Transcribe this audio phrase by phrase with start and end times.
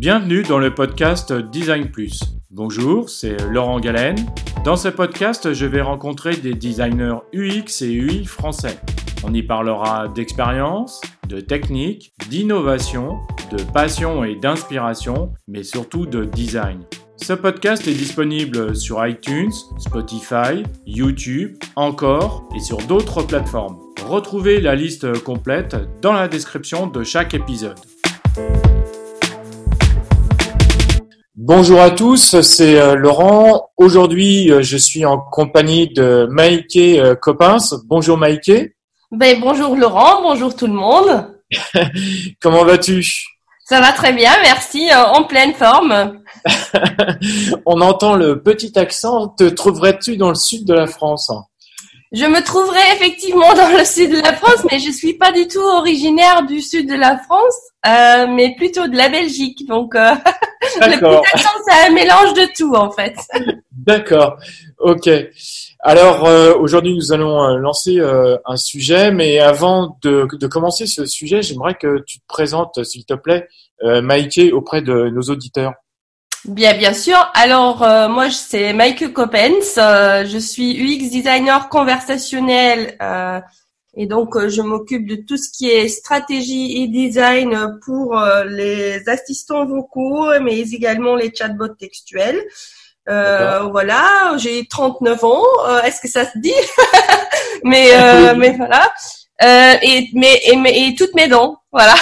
[0.00, 2.22] Bienvenue dans le podcast Design Plus.
[2.50, 4.16] Bonjour, c'est Laurent Galen.
[4.64, 8.80] Dans ce podcast, je vais rencontrer des designers UX et UI français.
[9.24, 13.18] On y parlera d'expérience, de technique, d'innovation,
[13.52, 16.80] de passion et d'inspiration, mais surtout de design.
[17.18, 23.78] Ce podcast est disponible sur iTunes, Spotify, YouTube, encore et sur d'autres plateformes.
[24.06, 27.76] Retrouvez la liste complète dans la description de chaque épisode.
[31.52, 33.70] Bonjour à tous, c'est euh, Laurent.
[33.76, 37.74] Aujourd'hui, euh, je suis en compagnie de Maïke euh, Coppens.
[37.86, 38.72] Bonjour Maïke.
[39.10, 41.34] Ben, bonjour Laurent, bonjour tout le monde.
[42.40, 43.04] Comment vas-tu?
[43.64, 46.20] Ça va très bien, merci, en pleine forme.
[47.66, 49.26] On entend le petit accent.
[49.30, 51.32] Te trouverais-tu dans le sud de la France?
[52.12, 55.46] Je me trouverais effectivement dans le sud de la France, mais je suis pas du
[55.46, 59.66] tout originaire du sud de la France, euh, mais plutôt de la Belgique.
[59.66, 60.10] Donc, euh,
[60.80, 63.14] le petit accent, c'est un mélange de tout en fait.
[63.72, 64.38] D'accord.
[64.78, 65.08] Ok.
[65.82, 70.86] Alors euh, aujourd'hui, nous allons euh, lancer euh, un sujet, mais avant de, de commencer
[70.86, 73.48] ce sujet, j'aimerais que tu te présentes, s'il te plaît,
[73.82, 75.72] euh, Maïké, auprès de nos auditeurs.
[76.46, 77.16] Bien, bien sûr.
[77.34, 79.76] Alors, euh, moi, c'est Mike Coppens.
[79.76, 83.40] Euh, je suis UX designer conversationnel euh,
[83.94, 89.66] et donc je m'occupe de tout ce qui est stratégie et design pour les assistants
[89.66, 92.40] vocaux, mais également les chatbots textuels.
[93.06, 95.42] voilà, j'ai 39 ans.
[95.84, 96.54] Est-ce que ça se dit?
[97.64, 97.90] Mais
[98.36, 98.90] mais voilà.
[99.82, 101.94] et mais et, et toutes mes dents, voilà.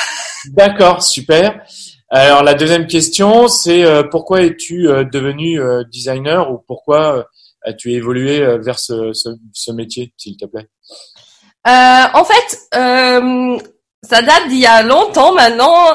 [0.53, 1.65] D'accord, super.
[2.11, 7.27] Alors la deuxième question, c'est euh, pourquoi es-tu euh, devenu euh, designer ou pourquoi
[7.63, 10.69] as-tu évolué vers ce, ce, métier, s'il te plaît?
[11.67, 15.95] En fait, ça date d'il y a longtemps maintenant,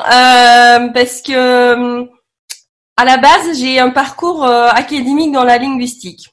[0.93, 2.03] parce que
[2.95, 6.27] à la base j'ai un parcours académique dans la linguistique.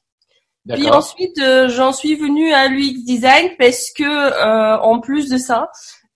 [0.69, 5.71] Puis ensuite, j'en suis venue à l'UX design parce que en plus de ça,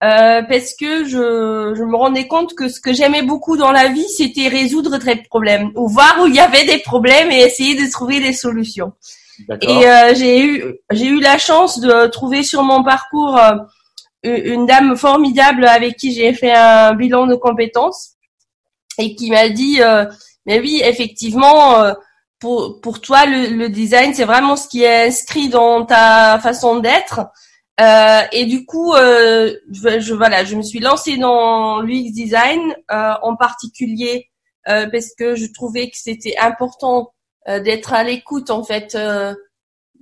[0.05, 3.89] euh, parce que je, je me rendais compte que ce que j'aimais beaucoup dans la
[3.89, 7.75] vie, c'était résoudre des problèmes, ou voir où il y avait des problèmes et essayer
[7.75, 8.93] de trouver des solutions.
[9.63, 13.55] Et euh, j'ai eu j'ai eu la chance de trouver sur mon parcours euh,
[14.23, 18.13] une dame formidable avec qui j'ai fait un bilan de compétences
[18.99, 19.81] et qui m'a dit
[20.47, 21.85] mais oui effectivement
[22.39, 26.79] pour pour toi le, le design c'est vraiment ce qui est inscrit dans ta façon
[26.79, 27.27] d'être
[27.81, 32.61] euh, et du coup, euh, je, je, voilà, je me suis lancée dans l'UX design,
[32.91, 34.31] euh, en particulier
[34.69, 37.13] euh, parce que je trouvais que c'était important
[37.49, 38.97] euh, d'être à l'écoute en fait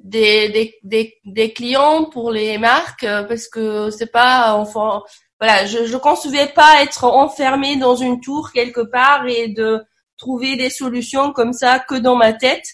[0.04, 5.02] des, des, des, des, clients pour les marques, parce que c'est pas enfin
[5.40, 9.82] voilà, je je concevais pas être enfermée dans une tour quelque part et de
[10.18, 12.66] trouver des solutions comme ça que dans ma tête.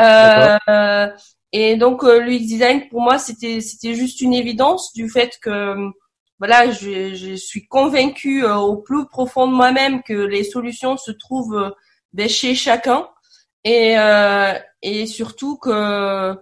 [0.00, 1.08] Euh,
[1.52, 5.90] et donc euh, l'UX design pour moi c'était c'était juste une évidence du fait que
[6.38, 11.12] voilà je, je suis convaincue euh, au plus profond de moi-même que les solutions se
[11.12, 11.70] trouvent euh,
[12.12, 13.08] ben, chez chacun
[13.64, 14.52] et euh,
[14.82, 16.34] et surtout que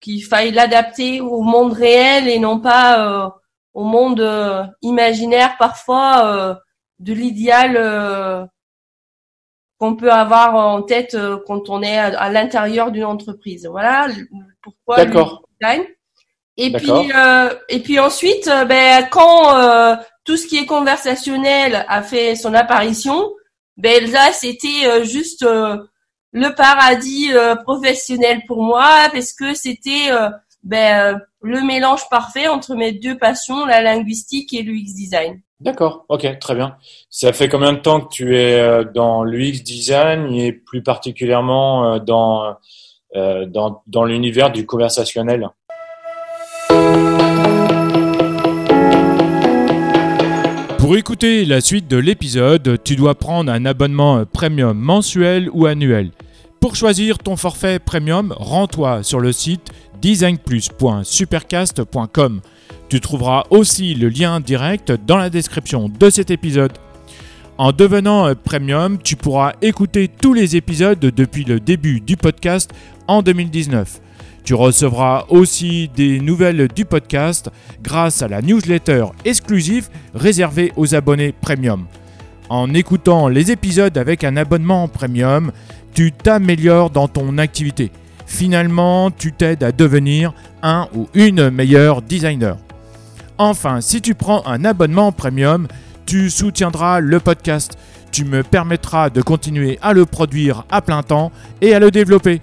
[0.00, 3.32] qu'il faille l'adapter au monde réel et non pas
[3.74, 4.20] au monde
[4.82, 6.60] imaginaire parfois
[6.98, 8.50] de l'idéal
[9.78, 13.66] qu'on peut avoir en tête quand on est à l'intérieur d'une entreprise.
[13.66, 14.08] Voilà
[14.64, 15.44] pourquoi D'accord.
[16.56, 21.84] Et puis euh, et puis ensuite, euh, ben quand euh, tout ce qui est conversationnel
[21.88, 23.32] a fait son apparition,
[23.76, 27.30] ben là c'était juste le paradis
[27.64, 30.10] professionnel pour moi parce que c'était
[30.62, 35.42] ben le mélange parfait entre mes deux passions, la linguistique et l'UX design.
[35.60, 36.76] D'accord, ok, très bien.
[37.10, 42.44] Ça fait combien de temps que tu es dans l'UX design et plus particulièrement dans
[42.44, 42.52] euh,
[43.14, 45.48] dans, dans l'univers du conversationnel.
[50.78, 56.10] Pour écouter la suite de l'épisode, tu dois prendre un abonnement premium mensuel ou annuel.
[56.60, 59.70] Pour choisir ton forfait premium, rends-toi sur le site
[60.02, 62.42] designplus.supercast.com.
[62.88, 66.72] Tu trouveras aussi le lien direct dans la description de cet épisode.
[67.56, 72.72] En devenant euh, premium, tu pourras écouter tous les épisodes depuis le début du podcast
[73.08, 74.00] en 2019.
[74.44, 77.50] Tu recevras aussi des nouvelles du podcast
[77.82, 81.86] grâce à la newsletter exclusive réservée aux abonnés premium.
[82.50, 85.50] En écoutant les épisodes avec un abonnement premium,
[85.94, 87.90] tu t'améliores dans ton activité.
[88.26, 92.58] Finalement, tu t'aides à devenir un ou une meilleure designer.
[93.38, 95.66] Enfin, si tu prends un abonnement premium,
[96.04, 97.78] tu soutiendras le podcast.
[98.12, 102.40] tu me permettras de continuer à le produire à plein temps et à le développer.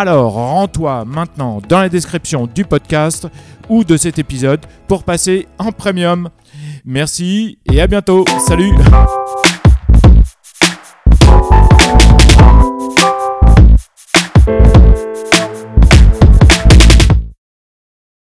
[0.00, 3.26] Alors rends-toi maintenant dans la description du podcast
[3.68, 6.30] ou de cet épisode pour passer en premium.
[6.84, 8.24] Merci et à bientôt.
[8.46, 8.70] Salut